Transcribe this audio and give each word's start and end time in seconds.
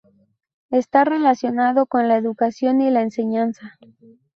Está 0.71 1.03
relacionado 1.05 1.85
con 1.85 2.07
la 2.07 2.17
educación 2.17 2.81
y 2.81 2.89
la 2.89 3.03
enseñanza. 3.03 3.77